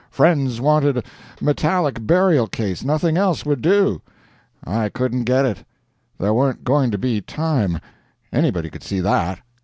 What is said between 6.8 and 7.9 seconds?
to be time